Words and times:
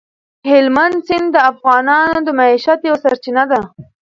هلمند 0.49 0.95
سیند 1.07 1.27
د 1.33 1.37
افغانانو 1.51 2.19
د 2.23 2.29
معیشت 2.39 2.79
یوه 2.89 2.99
سرچینه 3.03 3.43
ده. 3.51 3.59